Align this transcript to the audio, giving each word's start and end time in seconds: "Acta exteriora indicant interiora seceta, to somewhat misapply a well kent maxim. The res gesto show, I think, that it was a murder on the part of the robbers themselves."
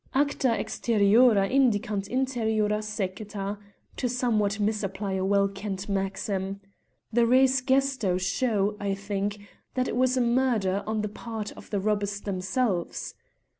"Acta 0.15 0.47
exteriora 0.47 1.47
indicant 1.47 2.09
interiora 2.09 2.81
seceta, 2.81 3.59
to 3.97 4.09
somewhat 4.09 4.59
misapply 4.59 5.13
a 5.13 5.23
well 5.23 5.47
kent 5.47 5.87
maxim. 5.87 6.59
The 7.13 7.27
res 7.27 7.61
gesto 7.61 8.17
show, 8.17 8.75
I 8.79 8.95
think, 8.95 9.47
that 9.75 9.87
it 9.87 9.95
was 9.95 10.17
a 10.17 10.21
murder 10.21 10.83
on 10.87 11.03
the 11.03 11.07
part 11.07 11.51
of 11.51 11.69
the 11.69 11.79
robbers 11.79 12.19
themselves." 12.19 13.13